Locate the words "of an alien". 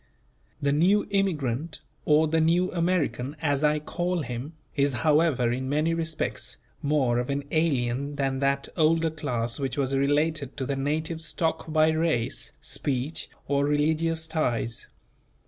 7.19-8.15